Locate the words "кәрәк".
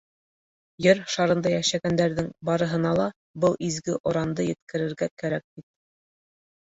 5.25-5.47